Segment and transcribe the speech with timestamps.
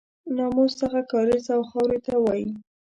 [0.35, 2.47] ناموس دغه کاریز او خاورې ته وایي.